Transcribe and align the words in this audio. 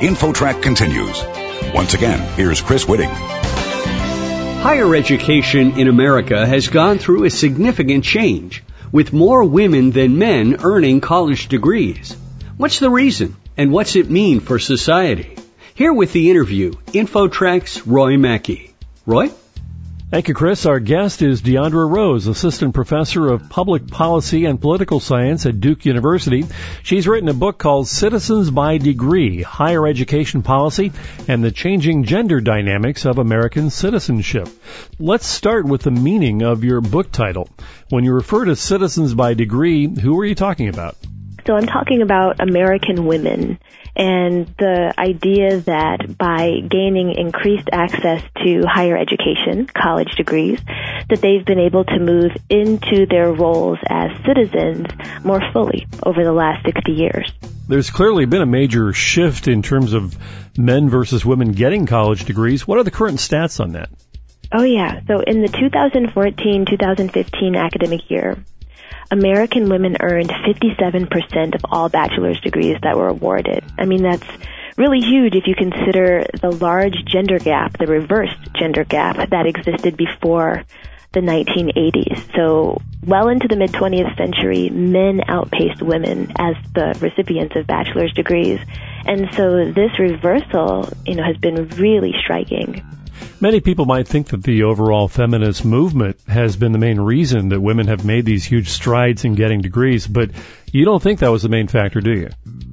InfoTrack 0.00 0.62
continues. 0.62 1.24
Once 1.74 1.94
again, 1.94 2.20
here's 2.34 2.60
Chris 2.60 2.84
Whitting. 2.84 3.08
Higher 3.08 4.94
education 4.94 5.78
in 5.78 5.88
America 5.88 6.46
has 6.46 6.68
gone 6.68 6.98
through 6.98 7.24
a 7.24 7.30
significant 7.30 8.04
change, 8.04 8.62
with 8.92 9.14
more 9.14 9.42
women 9.42 9.92
than 9.92 10.18
men 10.18 10.58
earning 10.62 11.00
college 11.00 11.48
degrees. 11.48 12.14
What's 12.58 12.78
the 12.78 12.90
reason, 12.90 13.36
and 13.56 13.72
what's 13.72 13.96
it 13.96 14.10
mean 14.10 14.40
for 14.40 14.58
society? 14.58 15.34
Here 15.74 15.94
with 15.94 16.12
the 16.12 16.30
interview, 16.30 16.72
InfoTrack's 16.88 17.86
Roy 17.86 18.18
Mackey. 18.18 18.74
Roy? 19.06 19.30
Thank 20.08 20.28
you, 20.28 20.34
Chris. 20.34 20.66
Our 20.66 20.78
guest 20.78 21.20
is 21.20 21.42
Deondra 21.42 21.90
Rose, 21.90 22.28
Assistant 22.28 22.74
Professor 22.74 23.26
of 23.26 23.48
Public 23.48 23.88
Policy 23.88 24.44
and 24.44 24.60
Political 24.60 25.00
Science 25.00 25.46
at 25.46 25.60
Duke 25.60 25.84
University. 25.84 26.46
She's 26.84 27.08
written 27.08 27.28
a 27.28 27.34
book 27.34 27.58
called 27.58 27.88
Citizens 27.88 28.48
by 28.48 28.78
Degree, 28.78 29.42
Higher 29.42 29.84
Education 29.84 30.42
Policy 30.42 30.92
and 31.26 31.42
the 31.42 31.50
Changing 31.50 32.04
Gender 32.04 32.40
Dynamics 32.40 33.04
of 33.04 33.18
American 33.18 33.68
Citizenship. 33.68 34.48
Let's 35.00 35.26
start 35.26 35.66
with 35.66 35.82
the 35.82 35.90
meaning 35.90 36.42
of 36.42 36.62
your 36.62 36.80
book 36.80 37.10
title. 37.10 37.48
When 37.88 38.04
you 38.04 38.12
refer 38.12 38.44
to 38.44 38.54
citizens 38.54 39.12
by 39.12 39.34
degree, 39.34 39.88
who 39.88 40.16
are 40.20 40.24
you 40.24 40.36
talking 40.36 40.68
about? 40.68 40.96
So 41.46 41.54
I'm 41.54 41.66
talking 41.66 42.02
about 42.02 42.40
American 42.40 43.06
women 43.06 43.60
and 43.94 44.48
the 44.58 44.92
idea 44.98 45.60
that 45.60 46.18
by 46.18 46.58
gaining 46.68 47.14
increased 47.16 47.68
access 47.72 48.20
to 48.44 48.62
higher 48.66 48.96
education, 48.96 49.66
college 49.66 50.16
degrees, 50.16 50.58
that 51.08 51.20
they've 51.22 51.44
been 51.44 51.60
able 51.60 51.84
to 51.84 52.00
move 52.00 52.32
into 52.50 53.06
their 53.06 53.32
roles 53.32 53.78
as 53.88 54.10
citizens 54.26 54.88
more 55.24 55.40
fully 55.52 55.86
over 56.02 56.24
the 56.24 56.32
last 56.32 56.66
60 56.66 56.92
years. 56.92 57.32
There's 57.68 57.90
clearly 57.90 58.26
been 58.26 58.42
a 58.42 58.46
major 58.46 58.92
shift 58.92 59.48
in 59.48 59.62
terms 59.62 59.92
of 59.92 60.16
men 60.58 60.88
versus 60.88 61.24
women 61.24 61.52
getting 61.52 61.86
college 61.86 62.24
degrees. 62.24 62.66
What 62.66 62.78
are 62.78 62.84
the 62.84 62.90
current 62.90 63.18
stats 63.18 63.60
on 63.60 63.72
that? 63.72 63.90
Oh 64.52 64.64
yeah. 64.64 65.00
So 65.06 65.20
in 65.20 65.42
the 65.42 65.48
2014-2015 65.48 67.56
academic 67.56 68.10
year, 68.10 68.36
American 69.10 69.68
women 69.68 69.96
earned 70.00 70.30
57% 70.30 71.54
of 71.54 71.60
all 71.70 71.88
bachelor's 71.88 72.40
degrees 72.40 72.76
that 72.82 72.96
were 72.96 73.08
awarded. 73.08 73.64
I 73.78 73.84
mean, 73.84 74.02
that's 74.02 74.26
really 74.76 75.00
huge 75.00 75.34
if 75.34 75.46
you 75.46 75.54
consider 75.54 76.26
the 76.40 76.50
large 76.50 77.04
gender 77.06 77.38
gap, 77.38 77.78
the 77.78 77.86
reversed 77.86 78.52
gender 78.54 78.84
gap 78.84 79.30
that 79.30 79.46
existed 79.46 79.96
before 79.96 80.64
the 81.12 81.20
1980s. 81.20 82.34
So 82.34 82.82
well 83.06 83.28
into 83.28 83.48
the 83.48 83.56
mid 83.56 83.72
20th 83.72 84.16
century, 84.16 84.68
men 84.70 85.22
outpaced 85.28 85.80
women 85.80 86.32
as 86.38 86.56
the 86.74 86.98
recipients 87.00 87.56
of 87.56 87.66
bachelor's 87.66 88.12
degrees. 88.12 88.60
And 89.06 89.32
so 89.34 89.70
this 89.72 89.98
reversal, 89.98 90.90
you 91.06 91.14
know, 91.14 91.22
has 91.22 91.36
been 91.38 91.68
really 91.68 92.14
striking. 92.22 92.84
Many 93.40 93.60
people 93.60 93.84
might 93.84 94.08
think 94.08 94.28
that 94.28 94.42
the 94.42 94.62
overall 94.62 95.08
feminist 95.08 95.64
movement 95.64 96.18
has 96.26 96.56
been 96.56 96.72
the 96.72 96.78
main 96.78 96.98
reason 96.98 97.50
that 97.50 97.60
women 97.60 97.88
have 97.88 98.04
made 98.04 98.24
these 98.24 98.44
huge 98.44 98.68
strides 98.68 99.24
in 99.24 99.34
getting 99.34 99.60
degrees, 99.60 100.06
but 100.06 100.30
you 100.72 100.84
don't 100.84 101.02
think 101.02 101.20
that 101.20 101.30
was 101.30 101.42
the 101.42 101.48
main 101.48 101.68
factor, 101.68 102.00
do 102.00 102.12
you? 102.12 102.28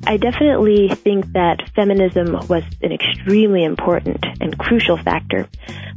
I 0.06 0.18
definitely 0.18 0.90
think 0.90 1.34
that 1.34 1.70
feminism 1.76 2.34
was 2.48 2.64
an 2.82 2.92
extremely 2.92 3.64
important 3.64 4.24
and 4.42 4.58
crucial 4.58 4.98
factor. 4.98 5.48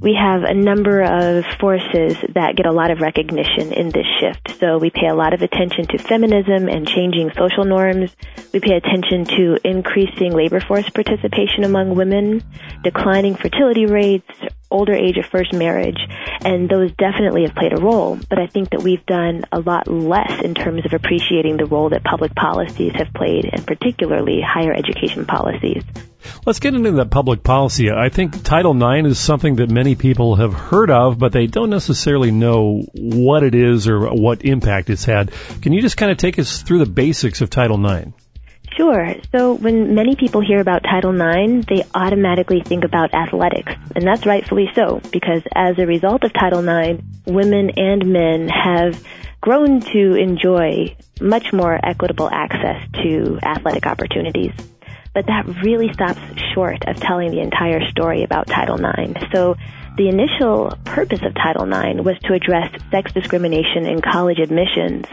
We 0.00 0.14
have 0.14 0.42
a 0.42 0.54
number 0.54 1.02
of 1.02 1.44
forces 1.58 2.16
that 2.34 2.54
get 2.56 2.66
a 2.66 2.72
lot 2.72 2.90
of 2.90 3.00
recognition 3.00 3.72
in 3.72 3.88
this 3.90 4.06
shift. 4.20 4.58
So 4.60 4.78
we 4.78 4.90
pay 4.90 5.08
a 5.08 5.14
lot 5.14 5.32
of 5.32 5.42
attention 5.42 5.86
to 5.86 5.98
feminism 5.98 6.68
and 6.68 6.86
changing 6.86 7.32
social 7.32 7.64
norms. 7.64 8.14
We 8.52 8.60
pay 8.60 8.76
attention 8.76 9.24
to 9.36 9.58
increasing 9.64 10.32
labor 10.32 10.60
force 10.60 10.88
participation 10.90 11.64
among 11.64 11.94
women, 11.94 12.42
declining 12.82 13.36
fertility 13.36 13.86
rates, 13.86 14.30
older 14.70 14.94
age 14.94 15.16
of 15.16 15.26
first 15.26 15.52
marriage, 15.52 15.98
and 16.44 16.68
those 16.68 16.92
definitely 16.92 17.42
have 17.42 17.54
played 17.54 17.72
a 17.72 17.80
role. 17.80 18.18
But 18.28 18.38
I 18.38 18.46
think 18.46 18.70
that 18.70 18.82
we've 18.82 19.04
done 19.06 19.44
a 19.52 19.60
lot 19.60 19.88
less 19.88 20.42
in 20.42 20.54
terms 20.54 20.84
of 20.84 20.92
appreciating 20.92 21.56
the 21.56 21.66
role 21.66 21.90
that 21.90 22.04
public 22.04 22.34
policies 22.34 22.92
have 22.96 23.12
played, 23.14 23.48
and 23.52 23.66
particularly 23.66 24.40
higher 24.40 24.72
education 24.72 25.24
policies. 25.24 25.82
Let's 26.44 26.60
get 26.60 26.74
into 26.74 26.92
that 26.92 27.10
public 27.10 27.42
policy. 27.42 27.90
I 27.90 28.08
think 28.08 28.42
Title 28.42 28.74
IX 28.74 29.08
is 29.08 29.18
something 29.18 29.56
that 29.56 29.70
many 29.70 29.94
people 29.94 30.36
have 30.36 30.52
heard 30.52 30.90
of, 30.90 31.18
but 31.18 31.32
they 31.32 31.46
don't 31.46 31.70
necessarily 31.70 32.30
know 32.30 32.84
what 32.94 33.42
it 33.42 33.54
is 33.54 33.88
or 33.88 34.08
what 34.14 34.44
impact 34.44 34.90
it's 34.90 35.04
had. 35.04 35.32
Can 35.62 35.72
you 35.72 35.82
just 35.82 35.96
kind 35.96 36.12
of 36.12 36.18
take 36.18 36.38
us 36.38 36.62
through 36.62 36.78
the 36.78 36.90
basics 36.90 37.40
of 37.40 37.50
Title 37.50 37.84
IX? 37.84 38.12
Sure. 38.76 39.14
So 39.32 39.54
when 39.54 39.94
many 39.94 40.16
people 40.16 40.42
hear 40.46 40.60
about 40.60 40.82
Title 40.82 41.14
IX, 41.14 41.64
they 41.66 41.82
automatically 41.94 42.60
think 42.60 42.84
about 42.84 43.14
athletics. 43.14 43.72
And 43.94 44.06
that's 44.06 44.26
rightfully 44.26 44.68
so, 44.74 45.00
because 45.10 45.42
as 45.54 45.78
a 45.78 45.86
result 45.86 46.24
of 46.24 46.32
Title 46.34 46.66
IX, 46.66 47.02
women 47.26 47.70
and 47.76 48.06
men 48.06 48.48
have 48.48 49.02
grown 49.40 49.80
to 49.80 50.14
enjoy 50.14 50.94
much 51.20 51.52
more 51.52 51.78
equitable 51.82 52.28
access 52.30 52.82
to 53.02 53.38
athletic 53.42 53.86
opportunities. 53.86 54.52
But 55.16 55.28
that 55.28 55.46
really 55.64 55.90
stops 55.94 56.20
short 56.52 56.86
of 56.86 57.00
telling 57.00 57.30
the 57.30 57.40
entire 57.40 57.88
story 57.88 58.22
about 58.22 58.48
Title 58.48 58.76
IX. 58.76 59.18
So 59.32 59.56
the 59.96 60.10
initial 60.10 60.76
purpose 60.84 61.20
of 61.22 61.32
Title 61.34 61.64
IX 61.64 62.02
was 62.02 62.18
to 62.24 62.34
address 62.34 62.70
sex 62.90 63.14
discrimination 63.14 63.86
in 63.86 64.02
college 64.02 64.38
admissions 64.38 65.06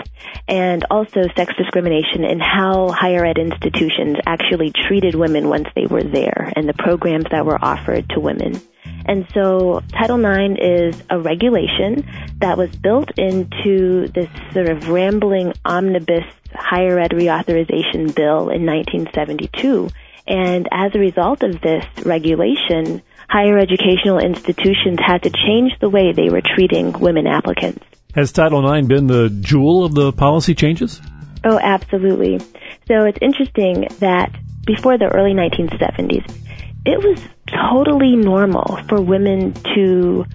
and 0.45 0.83
also 0.91 1.21
sex 1.37 1.53
discrimination 1.57 2.25
in 2.25 2.41
how 2.41 2.91
higher 2.91 3.23
ed 3.23 3.37
institutions 3.37 4.17
actually 4.25 4.73
treated 4.73 5.15
women 5.15 5.47
once 5.47 5.69
they 5.73 5.85
were 5.85 6.03
there 6.03 6.51
and 6.53 6.67
the 6.67 6.73
programs 6.73 7.27
that 7.31 7.45
were 7.45 7.63
offered 7.63 8.09
to 8.09 8.19
women. 8.19 8.59
And 9.05 9.25
so 9.33 9.81
Title 9.93 10.19
IX 10.19 10.59
is 10.59 11.01
a 11.09 11.17
regulation 11.17 12.05
that 12.39 12.57
was 12.57 12.75
built 12.75 13.09
into 13.17 14.09
this 14.09 14.27
sort 14.51 14.67
of 14.67 14.89
rambling 14.89 15.53
omnibus 15.63 16.25
higher 16.55 16.99
ed 16.99 17.11
reauthorization 17.11 18.13
bill 18.15 18.49
in 18.49 18.65
1972. 18.65 19.89
And 20.27 20.67
as 20.71 20.95
a 20.95 20.99
result 20.99 21.43
of 21.43 21.59
this 21.61 21.85
regulation, 22.05 23.01
higher 23.27 23.57
educational 23.57 24.19
institutions 24.19 24.99
had 25.05 25.23
to 25.23 25.29
change 25.29 25.73
the 25.79 25.89
way 25.89 26.13
they 26.13 26.29
were 26.29 26.41
treating 26.41 26.93
women 26.93 27.27
applicants. 27.27 27.83
Has 28.15 28.31
Title 28.31 28.71
IX 28.71 28.87
been 28.87 29.07
the 29.07 29.29
jewel 29.29 29.85
of 29.85 29.95
the 29.95 30.13
policy 30.13 30.55
changes? 30.55 31.01
Oh, 31.43 31.59
absolutely. 31.59 32.39
So 32.87 33.05
it's 33.05 33.17
interesting 33.21 33.87
that 33.99 34.31
before 34.65 34.97
the 34.97 35.07
early 35.07 35.33
1970s, 35.33 36.25
it 36.85 36.99
was 36.99 37.21
totally 37.47 38.15
normal 38.15 38.79
for 38.87 39.01
women 39.01 39.53
to 39.75 40.25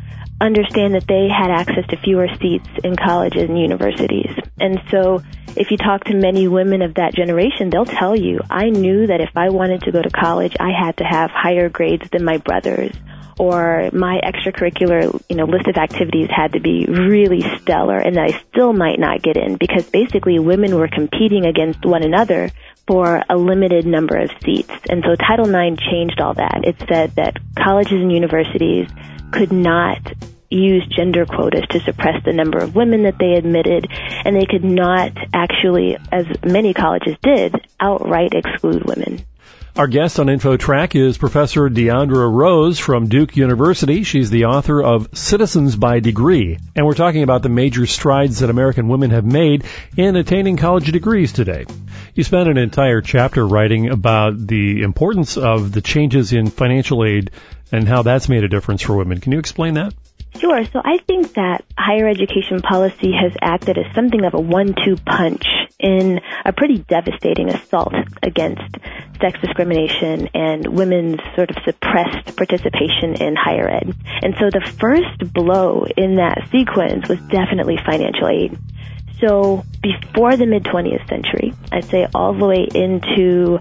understand 0.40 0.94
that 0.94 1.06
they 1.06 1.28
had 1.28 1.50
access 1.50 1.86
to 1.88 1.96
fewer 1.98 2.28
seats 2.40 2.68
in 2.84 2.96
colleges 2.96 3.48
and 3.48 3.58
universities. 3.58 4.34
And 4.60 4.80
so 4.90 5.22
if 5.56 5.70
you 5.70 5.76
talk 5.76 6.04
to 6.04 6.14
many 6.14 6.48
women 6.48 6.82
of 6.82 6.94
that 6.94 7.14
generation, 7.14 7.70
they'll 7.70 7.84
tell 7.84 8.16
you, 8.16 8.40
I 8.50 8.70
knew 8.70 9.06
that 9.06 9.20
if 9.20 9.30
I 9.36 9.50
wanted 9.50 9.82
to 9.82 9.92
go 9.92 10.02
to 10.02 10.10
college, 10.10 10.56
I 10.60 10.70
had 10.70 10.96
to 10.98 11.04
have 11.04 11.30
higher 11.30 11.68
grades 11.68 12.08
than 12.10 12.24
my 12.24 12.38
brothers 12.38 12.92
or 13.38 13.88
my 13.92 14.20
extracurricular, 14.24 15.20
you 15.28 15.36
know, 15.36 15.44
list 15.44 15.68
of 15.68 15.76
activities 15.76 16.28
had 16.28 16.52
to 16.52 16.60
be 16.60 16.86
really 16.86 17.40
stellar 17.60 17.98
and 17.98 18.16
that 18.16 18.34
I 18.34 18.42
still 18.50 18.72
might 18.72 18.98
not 18.98 19.22
get 19.22 19.36
in 19.36 19.56
because 19.56 19.88
basically 19.88 20.38
women 20.38 20.74
were 20.74 20.88
competing 20.88 21.46
against 21.46 21.84
one 21.84 22.02
another 22.02 22.50
for 22.86 23.22
a 23.28 23.36
limited 23.36 23.86
number 23.86 24.16
of 24.16 24.30
seats. 24.44 24.72
And 24.88 25.04
so 25.04 25.14
Title 25.14 25.48
IX 25.48 25.80
changed 25.80 26.20
all 26.20 26.34
that. 26.34 26.62
It 26.64 26.76
said 26.88 27.14
that 27.16 27.36
colleges 27.56 28.00
and 28.00 28.10
universities 28.10 28.88
could 29.30 29.52
not 29.52 30.00
use 30.50 30.86
gender 30.86 31.26
quotas 31.26 31.66
to 31.70 31.80
suppress 31.80 32.22
the 32.24 32.32
number 32.32 32.58
of 32.58 32.74
women 32.74 33.02
that 33.02 33.18
they 33.18 33.34
admitted, 33.34 33.86
and 34.24 34.34
they 34.34 34.46
could 34.46 34.64
not 34.64 35.12
actually, 35.32 35.96
as 36.10 36.26
many 36.44 36.74
colleges 36.74 37.16
did, 37.22 37.54
outright 37.80 38.32
exclude 38.34 38.84
women. 38.84 39.24
Our 39.76 39.86
guest 39.86 40.18
on 40.18 40.26
InfoTrack 40.26 40.96
is 40.96 41.18
Professor 41.18 41.68
Deondra 41.68 42.28
Rose 42.28 42.80
from 42.80 43.06
Duke 43.06 43.36
University. 43.36 44.02
She's 44.02 44.28
the 44.28 44.46
author 44.46 44.82
of 44.82 45.16
Citizens 45.16 45.76
by 45.76 46.00
Degree, 46.00 46.58
and 46.74 46.84
we're 46.84 46.94
talking 46.94 47.22
about 47.22 47.44
the 47.44 47.48
major 47.48 47.86
strides 47.86 48.40
that 48.40 48.50
American 48.50 48.88
women 48.88 49.10
have 49.10 49.24
made 49.24 49.64
in 49.96 50.16
attaining 50.16 50.56
college 50.56 50.90
degrees 50.90 51.32
today. 51.32 51.64
You 52.12 52.24
spent 52.24 52.48
an 52.48 52.58
entire 52.58 53.02
chapter 53.02 53.46
writing 53.46 53.88
about 53.88 54.44
the 54.44 54.82
importance 54.82 55.36
of 55.36 55.70
the 55.70 55.80
changes 55.80 56.32
in 56.32 56.50
financial 56.50 57.04
aid 57.04 57.30
and 57.70 57.86
how 57.86 58.02
that's 58.02 58.28
made 58.28 58.42
a 58.42 58.48
difference 58.48 58.82
for 58.82 58.96
women. 58.96 59.20
Can 59.20 59.30
you 59.30 59.38
explain 59.38 59.74
that? 59.74 59.94
Sure. 60.38 60.64
So 60.66 60.80
I 60.84 60.98
think 60.98 61.34
that 61.34 61.64
higher 61.76 62.06
education 62.08 62.60
policy 62.60 63.12
has 63.12 63.32
acted 63.42 63.78
as 63.78 63.92
something 63.94 64.24
of 64.24 64.34
a 64.34 64.40
one-two 64.40 64.96
punch 65.04 65.44
in 65.80 66.20
a 66.44 66.52
pretty 66.52 66.78
devastating 66.78 67.48
assault 67.48 67.94
against 68.22 68.76
sex 69.20 69.40
discrimination 69.40 70.28
and 70.34 70.66
women's 70.66 71.20
sort 71.34 71.50
of 71.50 71.56
suppressed 71.64 72.36
participation 72.36 73.14
in 73.20 73.34
higher 73.36 73.68
ed. 73.68 73.94
And 74.22 74.34
so 74.38 74.50
the 74.50 74.64
first 74.78 75.32
blow 75.32 75.84
in 75.96 76.16
that 76.16 76.48
sequence 76.52 77.08
was 77.08 77.18
definitely 77.28 77.78
financial 77.84 78.28
aid. 78.28 78.58
So 79.20 79.64
before 79.82 80.36
the 80.36 80.46
mid 80.46 80.64
20th 80.64 81.08
century, 81.08 81.52
I'd 81.72 81.84
say 81.84 82.06
all 82.14 82.34
the 82.34 82.46
way 82.46 82.68
into 82.72 83.58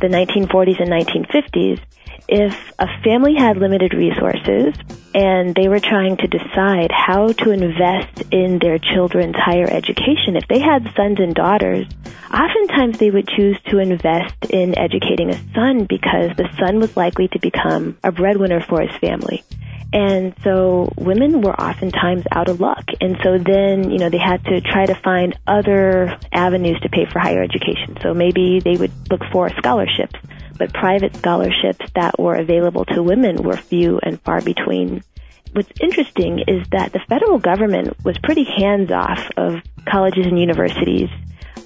the 0.00 0.08
1940s 0.08 0.80
and 0.80 0.90
1950s, 0.90 1.80
if 2.28 2.72
a 2.78 2.86
family 3.02 3.34
had 3.34 3.56
limited 3.56 3.94
resources 3.94 4.74
and 5.14 5.54
they 5.54 5.68
were 5.68 5.80
trying 5.80 6.16
to 6.18 6.26
decide 6.26 6.90
how 6.92 7.28
to 7.28 7.50
invest 7.50 8.22
in 8.30 8.58
their 8.58 8.78
children's 8.78 9.36
higher 9.36 9.68
education, 9.68 10.36
if 10.36 10.46
they 10.48 10.60
had 10.60 10.92
sons 10.94 11.18
and 11.18 11.34
daughters, 11.34 11.86
oftentimes 12.32 12.98
they 12.98 13.10
would 13.10 13.28
choose 13.28 13.58
to 13.68 13.78
invest 13.78 14.36
in 14.50 14.78
educating 14.78 15.30
a 15.30 15.54
son 15.54 15.84
because 15.84 16.36
the 16.36 16.48
son 16.58 16.78
was 16.78 16.96
likely 16.96 17.28
to 17.28 17.38
become 17.38 17.98
a 18.04 18.12
breadwinner 18.12 18.60
for 18.60 18.80
his 18.80 18.96
family. 19.00 19.42
And 19.92 20.34
so 20.44 20.92
women 20.96 21.40
were 21.40 21.58
oftentimes 21.60 22.24
out 22.30 22.48
of 22.48 22.60
luck. 22.60 22.84
And 23.00 23.18
so 23.24 23.38
then, 23.38 23.90
you 23.90 23.98
know, 23.98 24.08
they 24.08 24.18
had 24.18 24.44
to 24.44 24.60
try 24.60 24.86
to 24.86 24.94
find 24.94 25.36
other 25.46 26.16
avenues 26.32 26.78
to 26.82 26.88
pay 26.88 27.06
for 27.06 27.18
higher 27.18 27.42
education. 27.42 27.98
So 28.00 28.14
maybe 28.14 28.60
they 28.60 28.76
would 28.76 28.92
look 29.10 29.22
for 29.32 29.48
scholarships, 29.50 30.14
but 30.60 30.74
private 30.74 31.16
scholarships 31.16 31.86
that 31.94 32.20
were 32.20 32.36
available 32.36 32.84
to 32.84 33.02
women 33.02 33.42
were 33.42 33.56
few 33.56 33.98
and 34.02 34.20
far 34.20 34.42
between. 34.42 35.02
What's 35.52 35.72
interesting 35.80 36.44
is 36.46 36.68
that 36.70 36.92
the 36.92 37.00
federal 37.08 37.38
government 37.38 37.96
was 38.04 38.18
pretty 38.22 38.44
hands 38.44 38.92
off 38.92 39.26
of 39.38 39.54
colleges 39.90 40.26
and 40.26 40.38
universities 40.38 41.08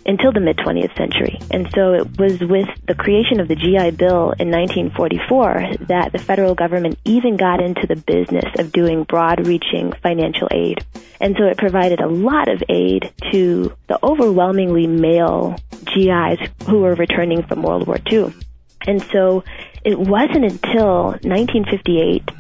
until 0.07 0.33
the 0.33 0.41
mid 0.41 0.59
20th 0.59 0.97
century. 0.97 1.39
And 1.51 1.69
so 1.75 1.95
it 1.95 2.19
was 2.19 2.39
with 2.41 2.69
the 2.87 2.95
creation 2.95 3.41
of 3.41 3.49
the 3.49 3.57
GI 3.57 3.97
Bill 3.97 4.33
in 4.39 4.51
1944 4.51 5.87
that 5.89 6.13
the 6.13 6.19
federal 6.19 6.55
government 6.55 6.99
even 7.05 7.37
got 7.37 7.61
into 7.61 7.87
the 7.89 7.97
business 7.97 8.45
of 8.59 8.71
doing 8.71 9.03
broad 9.03 9.47
reaching 9.47 9.93
financial 10.03 10.49
aid. 10.53 10.85
And 11.21 11.35
so 11.37 11.45
it 11.47 11.59
provided 11.59 12.01
a 12.01 12.09
lot 12.09 12.49
of 12.49 12.63
aid 12.69 13.13
to 13.33 13.73
the 13.89 13.99
overwhelmingly 14.05 14.87
male 14.87 15.57
GIs 15.85 16.39
who 16.69 16.81
were 16.81 16.95
returning 16.95 17.43
from 17.43 17.63
World 17.63 17.87
War 17.87 17.99
II. 18.11 18.33
And 18.87 19.03
so 19.13 19.45
it 19.85 19.99
wasn't 19.99 20.45
until 20.45 21.13
1958 21.23 22.31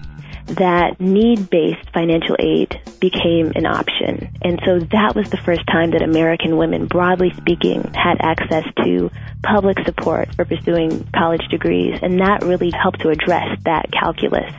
that 0.46 1.00
need-based 1.00 1.90
financial 1.90 2.36
aid 2.38 2.78
became 3.00 3.52
an 3.54 3.66
option. 3.66 4.30
And 4.42 4.60
so 4.64 4.78
that 4.78 5.14
was 5.16 5.30
the 5.30 5.38
first 5.38 5.66
time 5.66 5.92
that 5.92 6.02
American 6.02 6.56
women, 6.58 6.86
broadly 6.86 7.32
speaking, 7.36 7.82
had 7.94 8.18
access 8.20 8.64
to 8.84 9.10
public 9.42 9.78
support 9.84 10.34
for 10.34 10.44
pursuing 10.44 11.08
college 11.16 11.46
degrees. 11.50 11.98
And 12.02 12.20
that 12.20 12.44
really 12.44 12.70
helped 12.70 13.00
to 13.00 13.08
address 13.08 13.58
that 13.64 13.90
calculus. 13.90 14.52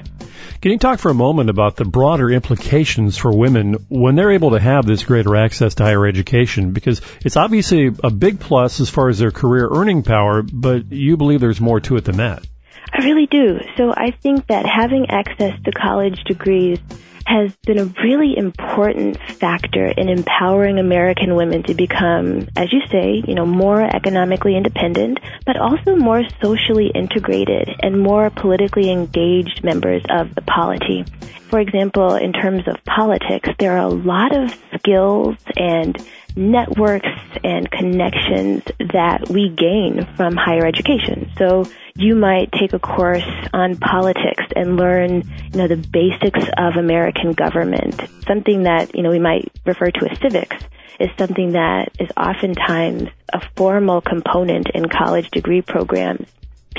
Can 0.66 0.72
you 0.72 0.80
talk 0.80 0.98
for 0.98 1.12
a 1.12 1.14
moment 1.14 1.52
about 1.52 1.76
the 1.76 1.86
broader 1.86 2.32
implications 2.32 3.20
for 3.20 3.32
women 3.32 3.86
when 3.88 4.16
they're 4.16 4.32
able 4.32 4.50
to 4.50 4.60
have 4.60 4.84
this 4.84 5.04
greater 5.04 5.36
access 5.36 5.76
to 5.76 5.84
higher 5.84 6.08
education? 6.08 6.72
Because 6.72 7.02
it's 7.24 7.38
obviously 7.38 7.92
a 8.04 8.10
big 8.10 8.40
plus 8.40 8.80
as 8.80 8.90
far 8.90 9.10
as 9.10 9.20
their 9.20 9.30
career 9.30 9.70
earning 9.72 10.02
power, 10.02 10.42
but 10.42 10.92
you 10.92 11.18
believe 11.18 11.40
there's 11.40 11.62
more 11.62 11.82
to 11.82 11.98
it 11.98 12.06
than 12.06 12.18
that. 12.18 12.48
I 12.92 13.06
really 13.06 13.28
do. 13.28 13.60
So 13.78 13.94
I 13.96 14.10
think 14.10 14.48
that 14.48 14.66
having 14.66 15.12
access 15.12 15.54
to 15.66 15.72
college 15.72 16.24
degrees 16.24 16.80
has 17.26 17.56
been 17.66 17.80
a 17.80 17.86
really 18.04 18.38
important 18.38 19.18
factor 19.40 19.86
in 19.86 20.10
empowering 20.10 20.80
American 20.80 21.36
women 21.36 21.64
to 21.64 21.74
become, 21.74 22.48
as 22.56 22.72
you 22.72 22.82
say, 22.92 23.24
you 23.28 23.34
know, 23.34 23.46
more 23.46 23.82
economically 23.82 24.56
independent, 24.56 25.20
but 25.46 25.58
also 25.58 25.96
more 25.96 26.24
socially 26.42 26.92
integrated 26.94 27.70
and 27.82 28.00
more 28.00 28.30
politically 28.30 28.92
engaged 28.92 29.64
members 29.64 30.04
of 30.10 30.34
the 30.36 30.42
polity. 30.42 31.04
For 31.50 31.60
example, 31.60 32.16
in 32.16 32.34
terms 32.34 32.68
of 32.68 32.84
politics, 32.86 33.50
there 33.60 33.78
are 33.78 33.86
a 33.86 33.88
lot 33.88 34.36
of 34.36 34.56
skills 34.78 35.38
and 35.56 35.98
networks 36.36 37.08
and 37.44 37.70
connections 37.72 38.64
that 38.92 39.30
we 39.30 39.50
gain 39.50 40.06
from 40.16 40.36
higher 40.36 40.66
education. 40.66 41.32
So 41.38 41.66
you 41.96 42.16
might 42.16 42.52
take 42.52 42.74
a 42.74 42.80
course 42.80 43.24
on 43.54 43.78
politics 43.78 44.44
and 44.56 44.76
learn, 44.76 45.24
you 45.54 45.58
know, 45.58 45.68
the 45.68 45.78
basics 45.78 46.46
of 46.58 46.76
American 46.76 47.34
government. 47.34 48.02
Something 48.28 48.64
that, 48.64 48.96
you 48.96 49.04
know, 49.04 49.12
we 49.12 49.20
might 49.20 49.50
refer 49.66 49.92
to 49.92 50.10
as 50.10 50.20
civics 50.20 50.58
is 51.00 51.10
something 51.18 51.54
that 51.54 51.90
is 52.00 52.10
oftentimes 52.18 53.10
a 53.32 53.42
formal 53.56 54.02
component 54.02 54.70
in 54.74 54.90
college 54.90 55.30
degree 55.32 55.62
programs. 55.62 56.28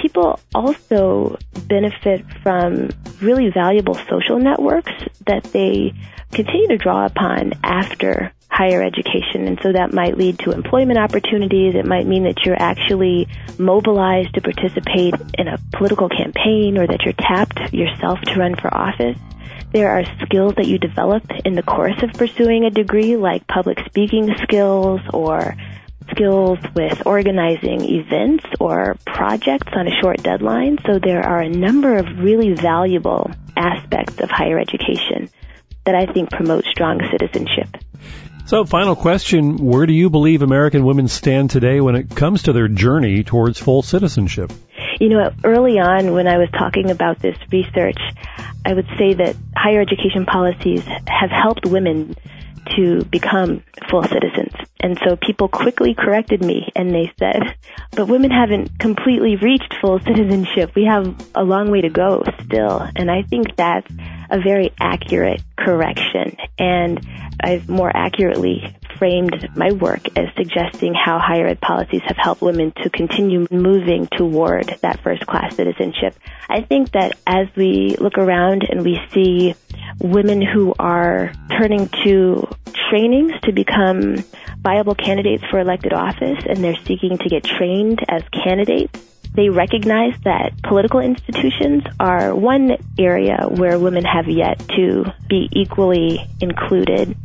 People 0.00 0.38
also 0.54 1.38
benefit 1.66 2.24
from 2.42 2.90
really 3.20 3.50
valuable 3.50 3.94
social 4.08 4.38
networks 4.38 4.92
that 5.26 5.44
they 5.44 5.92
continue 6.32 6.68
to 6.68 6.76
draw 6.76 7.06
upon 7.06 7.52
after 7.62 8.32
higher 8.56 8.82
education. 8.82 9.46
And 9.46 9.58
so 9.62 9.72
that 9.72 9.92
might 9.92 10.16
lead 10.16 10.38
to 10.40 10.52
employment 10.52 10.98
opportunities. 10.98 11.74
It 11.74 11.84
might 11.84 12.06
mean 12.06 12.24
that 12.24 12.44
you're 12.44 12.60
actually 12.60 13.28
mobilized 13.58 14.34
to 14.34 14.40
participate 14.40 15.14
in 15.36 15.48
a 15.48 15.58
political 15.74 16.08
campaign 16.08 16.78
or 16.78 16.86
that 16.86 17.02
you're 17.02 17.14
tapped 17.18 17.74
yourself 17.74 18.20
to 18.22 18.38
run 18.38 18.54
for 18.54 18.72
office. 18.72 19.18
There 19.72 19.90
are 19.90 20.04
skills 20.24 20.54
that 20.56 20.66
you 20.66 20.78
develop 20.78 21.24
in 21.44 21.54
the 21.54 21.62
course 21.62 22.02
of 22.02 22.12
pursuing 22.14 22.64
a 22.64 22.70
degree 22.70 23.16
like 23.16 23.46
public 23.46 23.78
speaking 23.86 24.34
skills 24.42 25.00
or 25.12 25.54
skills 26.10 26.58
with 26.74 27.06
organizing 27.06 27.82
events 27.82 28.44
or 28.60 28.96
projects 29.06 29.72
on 29.74 29.86
a 29.86 30.00
short 30.00 30.22
deadline. 30.22 30.78
So 30.86 30.98
there 30.98 31.24
are 31.26 31.40
a 31.40 31.48
number 31.48 31.96
of 31.96 32.06
really 32.18 32.54
valuable 32.54 33.30
aspects 33.56 34.20
of 34.20 34.30
higher 34.30 34.58
education 34.58 35.30
that 35.84 35.94
I 35.94 36.12
think 36.12 36.30
promote 36.30 36.64
strong 36.64 37.00
citizenship. 37.10 37.68
So, 38.46 38.64
final 38.64 38.94
question 38.94 39.56
Where 39.56 39.86
do 39.86 39.92
you 39.92 40.08
believe 40.08 40.42
American 40.42 40.84
women 40.84 41.08
stand 41.08 41.50
today 41.50 41.80
when 41.80 41.96
it 41.96 42.14
comes 42.14 42.44
to 42.44 42.52
their 42.52 42.68
journey 42.68 43.24
towards 43.24 43.58
full 43.58 43.82
citizenship? 43.82 44.52
You 45.00 45.08
know, 45.08 45.30
early 45.42 45.80
on 45.80 46.12
when 46.12 46.28
I 46.28 46.38
was 46.38 46.48
talking 46.52 46.90
about 46.90 47.18
this 47.18 47.36
research, 47.50 47.98
I 48.64 48.72
would 48.72 48.86
say 48.98 49.14
that 49.14 49.36
higher 49.56 49.80
education 49.80 50.26
policies 50.26 50.82
have 51.08 51.30
helped 51.30 51.66
women 51.66 52.14
to 52.76 53.04
become 53.04 53.62
full 53.90 54.04
citizens. 54.04 54.52
And 54.80 54.98
so 55.04 55.16
people 55.16 55.48
quickly 55.48 55.94
corrected 55.94 56.44
me 56.44 56.70
and 56.76 56.94
they 56.94 57.12
said, 57.18 57.56
but 57.92 58.08
women 58.08 58.30
haven't 58.30 58.78
completely 58.78 59.36
reached 59.36 59.74
full 59.80 59.98
citizenship. 60.00 60.74
We 60.74 60.84
have 60.84 61.14
a 61.34 61.42
long 61.42 61.70
way 61.70 61.80
to 61.80 61.88
go 61.88 62.22
still. 62.44 62.86
And 62.94 63.10
I 63.10 63.22
think 63.22 63.56
that's 63.56 63.90
a 64.30 64.40
very 64.40 64.72
accurate 64.78 65.42
correction. 65.56 66.36
And 66.58 67.00
I've 67.40 67.68
more 67.68 67.90
accurately 67.94 68.76
framed 68.98 69.48
my 69.56 69.72
work 69.72 70.06
as 70.16 70.28
suggesting 70.36 70.94
how 70.94 71.18
higher 71.18 71.46
ed 71.46 71.60
policies 71.60 72.02
have 72.06 72.16
helped 72.16 72.42
women 72.42 72.72
to 72.82 72.90
continue 72.90 73.46
moving 73.50 74.06
toward 74.16 74.66
that 74.82 75.00
first 75.02 75.26
class 75.26 75.54
citizenship. 75.56 76.14
I 76.48 76.62
think 76.62 76.92
that 76.92 77.18
as 77.26 77.48
we 77.56 77.96
look 77.98 78.18
around 78.18 78.64
and 78.68 78.84
we 78.84 79.00
see 79.12 79.54
women 80.00 80.42
who 80.42 80.74
are 80.78 81.32
turning 81.50 81.88
to 82.04 82.48
trainings 82.90 83.32
to 83.42 83.52
become 83.52 84.16
viable 84.60 84.94
candidates 84.94 85.44
for 85.50 85.58
elected 85.60 85.92
office 85.92 86.44
and 86.48 86.62
they're 86.62 86.76
seeking 86.84 87.18
to 87.18 87.28
get 87.28 87.44
trained 87.44 88.00
as 88.08 88.22
candidates, 88.44 88.98
they 89.36 89.50
recognize 89.50 90.14
that 90.24 90.52
political 90.62 91.00
institutions 91.00 91.84
are 92.00 92.34
one 92.34 92.76
area 92.98 93.46
where 93.50 93.78
women 93.78 94.04
have 94.04 94.28
yet 94.28 94.58
to 94.70 95.04
be 95.28 95.48
equally 95.52 96.26
included. 96.40 97.16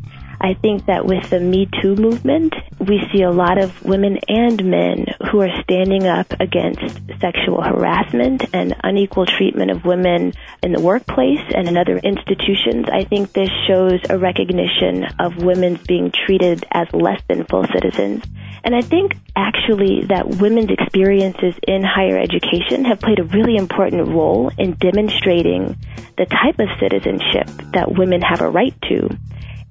I 0.44 0.56
think 0.56 0.88
that 0.88 1.06
with 1.06 1.30
the 1.30 1.40
Me 1.40 1.70
Too 1.82 1.96
movement, 1.96 2.56
we 2.80 3.00
see 3.14 3.22
a 3.22 3.30
lot 3.30 3.60
of 3.60 3.84
women 3.86 4.18
and 4.28 4.66
men 4.66 5.06
who 5.30 5.40
are 5.42 5.62
standing 5.62 6.08
up 6.08 6.34
against 6.40 7.00
sexual 7.20 7.62
harassment 7.62 8.46
and 8.52 8.76
unequal 8.84 9.28
treatment 9.28 9.70
of 9.70 9.86
women 9.86 10.34
in 10.64 10.72
the 10.72 10.82
workplace 10.82 11.46
and 11.56 11.68
in 11.68 11.78
other 11.78 11.96
institutions. 11.98 12.88
I 12.92 13.04
think 13.04 13.34
this 13.34 13.52
shows 13.68 14.00
a 14.10 14.18
recognition 14.18 15.06
of 15.20 15.38
women 15.38 15.80
being 15.88 16.12
treated 16.12 16.66
as 16.72 16.92
less 16.92 17.22
than 17.30 17.46
full 17.46 17.68
citizens. 17.72 18.24
And 18.64 18.76
I 18.76 18.82
think 18.82 19.16
actually 19.36 20.06
that 20.08 20.28
women's 20.28 20.72
experiences 20.72 21.54
in 21.68 21.84
higher 21.84 22.18
education 22.18 22.86
have 22.86 23.00
played 23.00 23.20
a 23.20 23.24
really 23.24 23.58
important 23.58 24.08
role 24.08 24.52
in 24.58 24.74
demonstrating 24.74 25.78
the 26.18 26.26
type 26.26 26.58
of 26.58 26.68
citizenship 26.80 27.48
that 27.74 27.92
women 27.92 28.22
have 28.22 28.42
a 28.42 28.50
right 28.50 28.74
to 28.90 29.10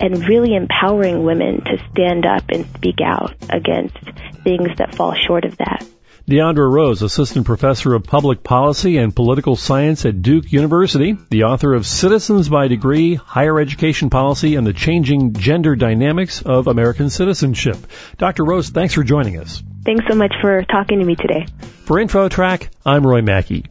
and 0.01 0.27
really 0.27 0.55
empowering 0.55 1.23
women 1.23 1.63
to 1.65 1.77
stand 1.91 2.27
up 2.27 2.45
and 2.49 2.67
speak 2.75 3.01
out 3.05 3.35
against 3.51 3.97
things 4.43 4.69
that 4.79 4.95
fall 4.95 5.15
short 5.15 5.45
of 5.45 5.57
that. 5.59 5.87
Deondra 6.31 6.71
Rose, 6.71 7.03
Assistant 7.03 7.45
Professor 7.45 7.93
of 7.93 8.05
Public 8.05 8.45
Policy 8.45 8.99
and 8.99 9.15
Political 9.15 9.57
Science 9.57 10.07
at 10.07 10.23
Duke 10.23 10.53
University, 10.53 11.17
the 11.29 11.45
author 11.45 11.75
of 11.75 11.87
Citizens 11.87 12.49
by 12.49 12.69
Degree, 12.69 13.17
Higher 13.17 13.59
Education 13.59 14.11
Policy 14.11 14.55
and 14.55 14.65
the 14.65 14.73
Changing 14.73 15.33
Gender 15.33 15.75
Dynamics 15.75 16.41
of 16.43 16.69
American 16.69 17.11
Citizenship. 17.11 17.79
Dr. 18.17 18.45
Rose, 18.45 18.69
thanks 18.69 18.95
for 18.95 19.03
joining 19.03 19.39
us. 19.39 19.61
Thanks 19.85 20.05
so 20.09 20.15
much 20.15 20.33
for 20.41 20.63
talking 20.65 21.01
to 21.01 21.05
me 21.05 21.17
today. 21.17 21.47
For 21.85 21.97
InfoTrack, 21.97 22.69
I'm 22.87 23.05
Roy 23.05 23.23
Mackey. 23.23 23.67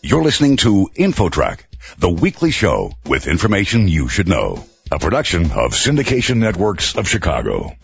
You're 0.00 0.22
listening 0.22 0.56
to 0.58 0.88
InfoTrack, 0.94 1.60
the 1.98 2.08
weekly 2.08 2.52
show 2.52 2.92
with 3.04 3.26
information 3.26 3.86
you 3.86 4.08
should 4.08 4.28
know 4.28 4.64
a 4.90 4.98
production 4.98 5.44
of 5.44 5.72
Syndication 5.72 6.38
Networks 6.38 6.96
of 6.96 7.06
Chicago. 7.06 7.76